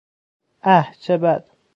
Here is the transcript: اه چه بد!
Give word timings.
اه 0.63 0.91
چه 0.99 1.17
بد! 1.17 1.49